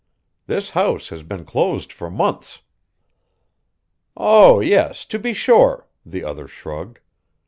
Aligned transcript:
This 0.47 0.71
house 0.71 1.09
has 1.09 1.21
been 1.21 1.45
closed 1.45 1.93
for 1.93 2.09
months." 2.09 2.63
"Oh, 4.17 4.59
yes, 4.59 5.05
to 5.05 5.19
be 5.19 5.31
sure," 5.31 5.87
the 6.03 6.23
other 6.23 6.47
shrugged. 6.47 6.97